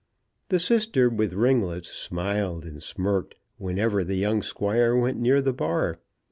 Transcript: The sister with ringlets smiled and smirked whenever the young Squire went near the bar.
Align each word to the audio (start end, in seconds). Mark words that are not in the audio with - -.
The 0.49 0.57
sister 0.57 1.11
with 1.11 1.33
ringlets 1.35 1.87
smiled 1.89 2.65
and 2.65 2.81
smirked 2.81 3.35
whenever 3.59 4.03
the 4.03 4.15
young 4.17 4.41
Squire 4.41 4.95
went 4.95 5.19
near 5.19 5.43
the 5.43 5.53
bar. 5.53 5.99